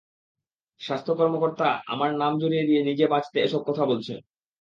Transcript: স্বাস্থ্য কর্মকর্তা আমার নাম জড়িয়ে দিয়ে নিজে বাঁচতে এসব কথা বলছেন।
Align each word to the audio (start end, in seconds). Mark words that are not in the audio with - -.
স্বাস্থ্য 0.81 1.13
কর্মকর্তা 1.15 1.67
আমার 1.87 2.09
নাম 2.13 2.33
জড়িয়ে 2.39 2.65
দিয়ে 2.65 2.81
নিজে 2.83 3.05
বাঁচতে 3.07 3.37
এসব 3.41 3.61
কথা 3.67 3.83
বলছেন। 3.85 4.17